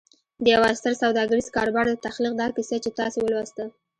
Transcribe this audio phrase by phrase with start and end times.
[0.43, 3.63] د يوه ستر سوداګريز کاروبار د تخليق دا کيسه چې تاسې ولوسته.